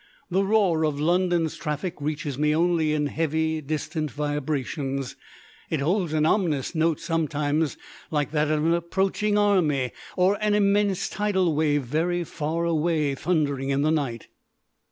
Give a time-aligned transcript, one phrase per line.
[0.31, 5.15] The roar of London's traffic reaches me only in heavy, distant vibrations.
[5.69, 7.77] It holds an ominous note sometimes,
[8.09, 13.69] like that of an approaching army, or an immense tidal wave very far away thundering
[13.69, 14.27] in the night.